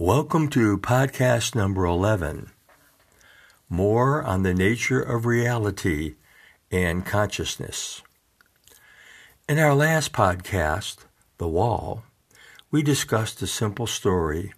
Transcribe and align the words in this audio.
Welcome 0.00 0.46
to 0.50 0.78
podcast 0.78 1.56
number 1.56 1.84
11 1.84 2.52
More 3.68 4.22
on 4.22 4.44
the 4.44 4.54
Nature 4.54 5.02
of 5.02 5.26
Reality 5.26 6.14
and 6.70 7.04
Consciousness. 7.04 8.02
In 9.48 9.58
our 9.58 9.74
last 9.74 10.12
podcast, 10.12 10.98
The 11.38 11.48
Wall, 11.48 12.04
we 12.70 12.80
discussed 12.84 13.42
a 13.42 13.48
simple 13.48 13.88
story 13.88 14.52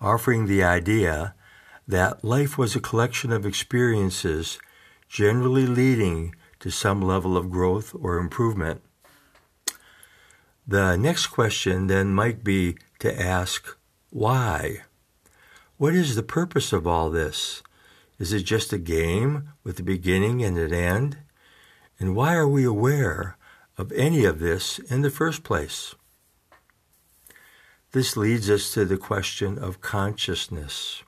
offering 0.00 0.46
the 0.46 0.62
idea 0.62 1.34
that 1.88 2.22
life 2.22 2.56
was 2.56 2.76
a 2.76 2.80
collection 2.80 3.32
of 3.32 3.44
experiences 3.44 4.60
generally 5.08 5.66
leading 5.66 6.36
to 6.60 6.70
some 6.70 7.02
level 7.02 7.36
of 7.36 7.50
growth 7.50 7.96
or 8.00 8.16
improvement. 8.16 8.80
The 10.68 10.94
next 10.94 11.26
question 11.26 11.88
then 11.88 12.14
might 12.14 12.44
be 12.44 12.76
to 13.00 13.20
ask, 13.20 13.76
why? 14.10 14.82
What 15.76 15.94
is 15.94 16.16
the 16.16 16.22
purpose 16.22 16.72
of 16.72 16.86
all 16.86 17.10
this? 17.10 17.62
Is 18.18 18.32
it 18.32 18.42
just 18.42 18.72
a 18.72 18.78
game 18.78 19.50
with 19.62 19.78
a 19.78 19.84
beginning 19.84 20.42
and 20.42 20.58
an 20.58 20.72
end? 20.72 21.18
And 22.00 22.16
why 22.16 22.34
are 22.34 22.48
we 22.48 22.64
aware 22.64 23.36
of 23.76 23.92
any 23.92 24.24
of 24.24 24.40
this 24.40 24.78
in 24.78 25.02
the 25.02 25.10
first 25.10 25.44
place? 25.44 25.94
This 27.92 28.16
leads 28.16 28.50
us 28.50 28.72
to 28.74 28.84
the 28.84 28.96
question 28.96 29.58
of 29.58 29.80
consciousness. 29.80 31.02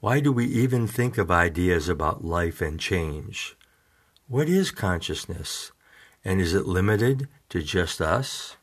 Why 0.00 0.20
do 0.20 0.32
we 0.32 0.46
even 0.46 0.86
think 0.86 1.18
of 1.18 1.30
ideas 1.30 1.88
about 1.88 2.24
life 2.24 2.60
and 2.60 2.80
change? 2.80 3.56
What 4.26 4.48
is 4.48 4.70
consciousness? 4.70 5.70
And 6.24 6.40
is 6.40 6.54
it 6.54 6.66
limited 6.66 7.28
to 7.50 7.62
just 7.62 8.00
us? 8.00 8.56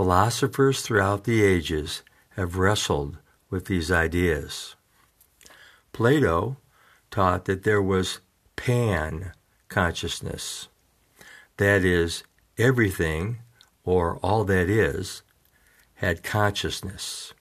Philosophers 0.00 0.80
throughout 0.80 1.24
the 1.24 1.42
ages 1.42 2.02
have 2.30 2.56
wrestled 2.56 3.18
with 3.50 3.66
these 3.66 3.92
ideas. 3.92 4.74
Plato 5.92 6.56
taught 7.10 7.44
that 7.44 7.64
there 7.64 7.82
was 7.82 8.20
pan 8.56 9.32
consciousness, 9.68 10.68
that 11.58 11.84
is, 11.84 12.24
everything, 12.56 13.40
or 13.84 14.16
all 14.22 14.42
that 14.44 14.70
is, 14.70 15.20
had 15.96 16.22
consciousness. 16.22 17.34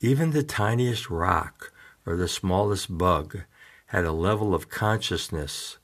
Even 0.00 0.32
the 0.32 0.42
tiniest 0.42 1.08
rock 1.08 1.72
or 2.04 2.16
the 2.16 2.26
smallest 2.26 2.98
bug 2.98 3.42
had 3.86 4.04
a 4.04 4.10
level 4.10 4.52
of 4.52 4.68
consciousness, 4.68 5.78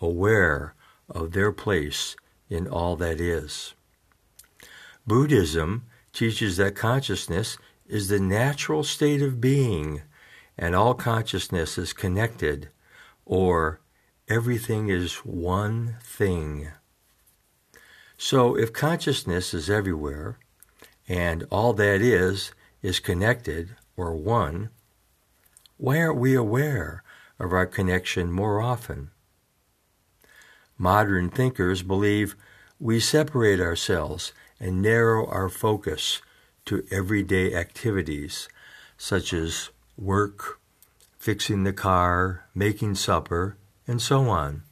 aware 0.00 0.74
of 1.08 1.30
their 1.30 1.52
place 1.52 2.16
in 2.50 2.66
all 2.66 2.96
that 2.96 3.20
is. 3.20 3.74
Buddhism 5.06 5.84
teaches 6.12 6.56
that 6.56 6.76
consciousness 6.76 7.58
is 7.86 8.08
the 8.08 8.20
natural 8.20 8.84
state 8.84 9.20
of 9.20 9.40
being, 9.40 10.02
and 10.56 10.74
all 10.74 10.94
consciousness 10.94 11.76
is 11.76 11.92
connected, 11.92 12.68
or 13.24 13.80
everything 14.28 14.88
is 14.88 15.16
one 15.16 15.96
thing. 16.02 16.68
So, 18.16 18.56
if 18.56 18.72
consciousness 18.72 19.52
is 19.52 19.68
everywhere, 19.68 20.38
and 21.08 21.46
all 21.50 21.72
that 21.72 22.00
is 22.00 22.52
is 22.80 23.00
connected, 23.00 23.76
or 23.96 24.14
one, 24.14 24.70
why 25.76 26.00
aren't 26.00 26.18
we 26.18 26.34
aware 26.34 27.02
of 27.40 27.52
our 27.52 27.66
connection 27.66 28.30
more 28.30 28.60
often? 28.60 29.10
Modern 30.78 31.28
thinkers 31.28 31.82
believe 31.82 32.36
we 32.82 32.98
separate 32.98 33.60
ourselves 33.60 34.32
and 34.58 34.82
narrow 34.82 35.24
our 35.28 35.48
focus 35.48 36.20
to 36.64 36.84
everyday 36.90 37.54
activities 37.54 38.48
such 38.96 39.32
as 39.32 39.70
work, 39.96 40.58
fixing 41.16 41.62
the 41.62 41.72
car, 41.72 42.44
making 42.56 42.96
supper, 42.96 43.56
and 43.86 44.02
so 44.02 44.28
on. 44.28 44.64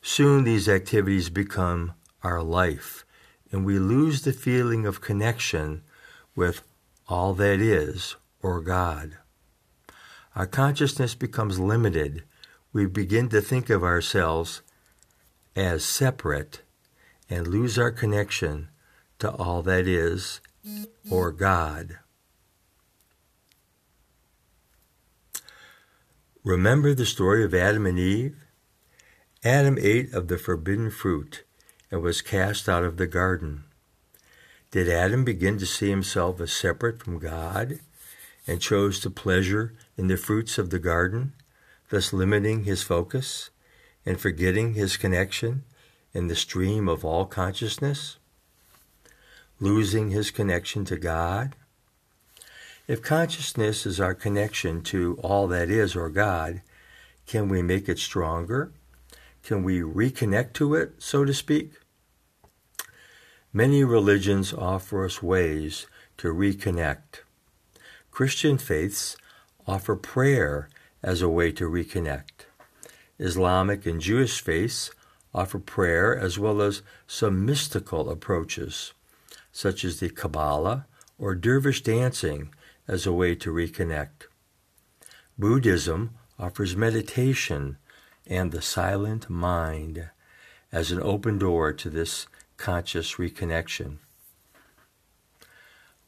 Soon 0.00 0.44
these 0.44 0.68
activities 0.68 1.28
become 1.28 1.92
our 2.22 2.40
life, 2.40 3.04
and 3.50 3.64
we 3.64 3.80
lose 3.80 4.22
the 4.22 4.32
feeling 4.32 4.86
of 4.86 5.00
connection 5.00 5.82
with 6.36 6.62
all 7.08 7.34
that 7.34 7.58
is, 7.58 8.14
or 8.40 8.60
God. 8.60 9.18
Our 10.36 10.46
consciousness 10.46 11.16
becomes 11.16 11.58
limited. 11.58 12.22
We 12.72 12.86
begin 12.86 13.28
to 13.30 13.40
think 13.40 13.70
of 13.70 13.82
ourselves 13.82 14.62
as 15.54 15.84
separate 15.84 16.62
and 17.28 17.46
lose 17.46 17.78
our 17.78 17.90
connection 17.90 18.68
to 19.18 19.30
all 19.30 19.62
that 19.62 19.86
is 19.86 20.40
or 21.10 21.32
God. 21.32 21.98
Remember 26.44 26.94
the 26.94 27.06
story 27.06 27.44
of 27.44 27.54
Adam 27.54 27.86
and 27.86 27.98
Eve? 27.98 28.36
Adam 29.44 29.78
ate 29.80 30.12
of 30.12 30.28
the 30.28 30.38
forbidden 30.38 30.90
fruit 30.90 31.44
and 31.90 32.02
was 32.02 32.20
cast 32.20 32.68
out 32.68 32.84
of 32.84 32.96
the 32.96 33.06
garden. 33.06 33.64
Did 34.70 34.88
Adam 34.88 35.24
begin 35.24 35.58
to 35.58 35.66
see 35.66 35.90
himself 35.90 36.40
as 36.40 36.52
separate 36.52 37.02
from 37.02 37.18
God 37.18 37.80
and 38.46 38.60
chose 38.60 38.98
to 39.00 39.10
pleasure 39.10 39.74
in 39.96 40.08
the 40.08 40.16
fruits 40.16 40.58
of 40.58 40.70
the 40.70 40.78
garden, 40.78 41.34
thus 41.90 42.12
limiting 42.12 42.64
his 42.64 42.82
focus 42.82 43.50
and 44.04 44.20
forgetting 44.20 44.74
his 44.74 44.96
connection 44.96 45.64
in 46.12 46.28
the 46.28 46.36
stream 46.36 46.88
of 46.88 47.04
all 47.04 47.24
consciousness, 47.24 48.16
losing 49.60 50.10
his 50.10 50.30
connection 50.30 50.84
to 50.84 50.96
God? 50.96 51.54
If 52.88 53.00
consciousness 53.00 53.86
is 53.86 54.00
our 54.00 54.14
connection 54.14 54.82
to 54.84 55.18
all 55.22 55.46
that 55.48 55.70
is 55.70 55.94
or 55.94 56.08
God, 56.08 56.62
can 57.26 57.48
we 57.48 57.62
make 57.62 57.88
it 57.88 57.98
stronger? 57.98 58.72
Can 59.42 59.62
we 59.62 59.80
reconnect 59.80 60.52
to 60.54 60.74
it, 60.74 60.94
so 60.98 61.24
to 61.24 61.32
speak? 61.32 61.72
Many 63.52 63.84
religions 63.84 64.52
offer 64.52 65.04
us 65.04 65.22
ways 65.22 65.86
to 66.18 66.28
reconnect. 66.28 67.20
Christian 68.10 68.58
faiths 68.58 69.16
offer 69.66 69.96
prayer 69.96 70.68
as 71.02 71.22
a 71.22 71.28
way 71.28 71.52
to 71.52 71.68
reconnect. 71.68 72.46
Islamic 73.22 73.86
and 73.86 74.00
Jewish 74.00 74.40
faiths 74.40 74.90
offer 75.32 75.60
prayer 75.60 76.16
as 76.18 76.38
well 76.38 76.60
as 76.60 76.82
some 77.06 77.46
mystical 77.46 78.10
approaches, 78.10 78.92
such 79.52 79.84
as 79.84 80.00
the 80.00 80.10
Kabbalah 80.10 80.86
or 81.18 81.36
dervish 81.36 81.82
dancing 81.82 82.52
as 82.88 83.06
a 83.06 83.12
way 83.12 83.36
to 83.36 83.52
reconnect. 83.52 84.26
Buddhism 85.38 86.14
offers 86.38 86.76
meditation 86.76 87.78
and 88.26 88.50
the 88.50 88.60
silent 88.60 89.30
mind 89.30 90.10
as 90.72 90.90
an 90.90 91.00
open 91.00 91.38
door 91.38 91.72
to 91.72 91.88
this 91.88 92.26
conscious 92.56 93.14
reconnection. 93.14 93.98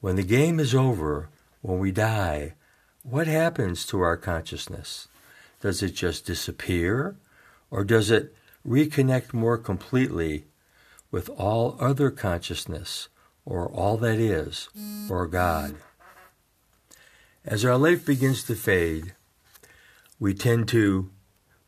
When 0.01 0.17
the 0.17 0.23
game 0.25 0.59
is 0.59 0.75
over, 0.75 1.29
when 1.63 1.79
we 1.79 1.93
die, 1.93 2.55
what 3.03 3.27
happens 3.27 3.87
to 3.87 4.01
our 4.01 4.17
consciousness? 4.17 5.09
Does 5.65 5.83
it 5.83 5.95
just 5.95 6.27
disappear? 6.27 7.17
Or 7.71 7.85
does 7.85 8.11
it 8.11 8.35
reconnect 8.69 9.33
more 9.33 9.57
completely 9.57 10.45
with 11.11 11.31
all 11.31 11.79
other 11.81 12.11
consciousness 12.11 13.09
or 13.47 13.71
all 13.71 13.97
that 13.97 14.19
is 14.19 14.69
or 15.09 15.27
God. 15.27 15.77
As 17.47 17.65
our 17.65 17.79
life 17.79 18.05
begins 18.05 18.45
to 18.45 18.55
fade, 18.55 19.15
we 20.19 20.35
tend 20.35 20.69
to 20.69 21.11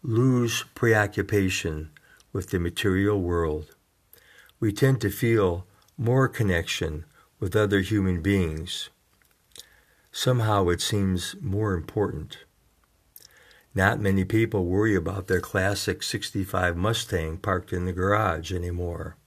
lose 0.03 0.65
preoccupation 0.75 1.91
with 2.35 2.51
the 2.51 2.59
material 2.59 3.19
world. 3.21 3.75
We 4.61 4.73
tend 4.73 5.01
to 5.01 5.11
feel 5.11 5.67
more 5.97 6.29
connection 6.29 7.07
with 7.41 7.57
other 7.57 7.81
human 7.81 8.21
beings. 8.21 8.91
Somehow 10.13 10.69
it 10.69 10.83
seems 10.83 11.37
more 11.41 11.73
important. 11.73 12.39
Not 13.77 14.01
many 14.01 14.25
people 14.25 14.65
worry 14.65 14.95
about 14.95 15.27
their 15.27 15.43
classic 15.43 16.03
65 16.03 16.79
Mustang 16.79 17.37
parked 17.37 17.75
in 17.75 17.85
the 17.85 17.93
garage 17.93 18.51
anymore. 18.51 19.19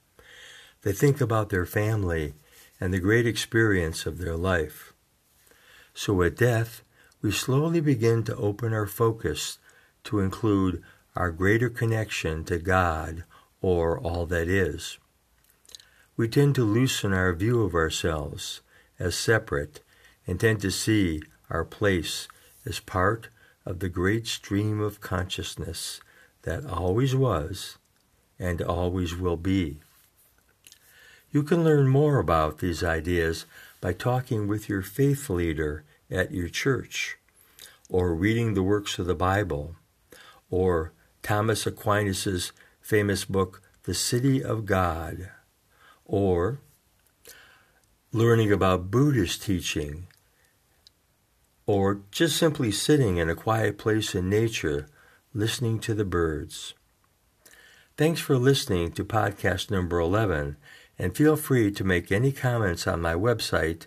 They 0.81 0.91
think 0.91 1.21
about 1.21 1.49
their 1.49 1.67
family 1.67 2.33
and 2.81 2.91
the 2.91 2.99
great 2.99 3.27
experience 3.27 4.07
of 4.07 4.17
their 4.17 4.35
life. 4.35 4.91
So 5.93 6.23
at 6.23 6.35
death, 6.35 6.81
we 7.21 7.31
slowly 7.31 7.79
begin 7.79 8.23
to 8.23 8.35
open 8.37 8.73
our 8.73 8.87
focus 8.87 9.59
to 10.05 10.19
include 10.19 10.81
our 11.15 11.29
greater 11.29 11.69
connection 11.69 12.43
to 12.45 12.57
God 12.57 13.25
or 13.61 13.99
all 13.99 14.25
that 14.25 14.47
is. 14.47 14.97
We 16.17 16.27
tend 16.27 16.55
to 16.55 16.63
loosen 16.63 17.13
our 17.13 17.33
view 17.33 17.61
of 17.61 17.75
ourselves 17.75 18.61
as 18.97 19.13
separate 19.13 19.81
and 20.25 20.39
tend 20.39 20.61
to 20.61 20.71
see 20.71 21.21
our 21.51 21.63
place 21.63 22.27
as 22.65 22.79
part 22.79 23.29
of 23.69 23.79
the 23.79 23.87
great 23.87 24.25
stream 24.25 24.81
of 24.81 24.99
consciousness 24.99 26.01
that 26.41 26.65
always 26.65 27.15
was 27.15 27.77
and 28.39 28.63
always 28.63 29.15
will 29.15 29.37
be. 29.37 29.79
You 31.31 31.43
can 31.43 31.63
learn 31.63 31.87
more 31.87 32.17
about 32.17 32.57
these 32.57 32.83
ideas 32.83 33.45
by 33.79 33.93
talking 33.93 34.47
with 34.47 34.67
your 34.67 34.81
faith 34.81 35.29
leader 35.29 35.83
at 36.09 36.31
your 36.31 36.49
church, 36.49 37.17
or 37.87 38.15
reading 38.15 38.55
the 38.55 38.63
works 38.63 38.97
of 38.97 39.05
the 39.05 39.13
Bible, 39.13 39.75
or 40.49 40.91
Thomas 41.21 41.67
Aquinas' 41.67 42.51
famous 42.81 43.23
book, 43.23 43.61
The 43.83 43.93
City 43.93 44.43
of 44.43 44.65
God, 44.65 45.29
or 46.05 46.59
learning 48.11 48.51
about 48.51 48.89
Buddhist 48.89 49.43
teaching, 49.43 50.07
or 51.69 52.01
just 52.09 52.35
simply 52.35 52.71
sitting 52.71 53.17
in 53.17 53.29
a 53.29 53.35
quiet 53.35 53.77
place 53.77 54.15
in 54.15 54.27
nature 54.27 54.87
listening 55.35 55.77
to 55.77 55.93
the 55.93 56.03
birds. 56.03 56.73
Thanks 57.95 58.19
for 58.19 58.39
listening 58.39 58.91
to 58.93 59.05
podcast 59.05 59.69
number 59.69 59.99
11, 59.99 60.57
and 60.97 61.15
feel 61.15 61.35
free 61.35 61.69
to 61.69 61.83
make 61.83 62.11
any 62.11 62.31
comments 62.31 62.87
on 62.87 63.01
my 63.01 63.13
website, 63.13 63.85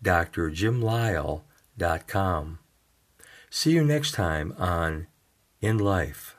drjimlyle.com. 0.00 2.58
See 3.50 3.72
you 3.72 3.82
next 3.82 4.12
time 4.12 4.54
on 4.56 5.08
In 5.60 5.78
Life. 5.78 6.37